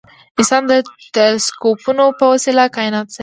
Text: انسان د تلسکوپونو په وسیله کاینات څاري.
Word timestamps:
انسان 0.39 0.61
د 0.71 0.71
تلسکوپونو 1.15 2.05
په 2.19 2.25
وسیله 2.33 2.63
کاینات 2.75 3.07
څاري. 3.13 3.19